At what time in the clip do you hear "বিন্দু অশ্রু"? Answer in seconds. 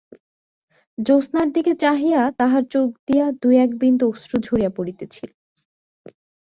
3.81-4.37